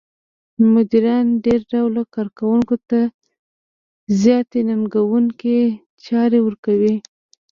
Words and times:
مديران 0.73 1.27
دې 1.43 1.55
ډول 1.71 1.95
کار 2.13 2.27
کوونکو 2.37 2.75
ته 2.89 2.99
زیاتې 4.21 4.59
ننګوونکې 4.69 5.59
چارې 6.05 6.39
ورکوي. 6.45 6.95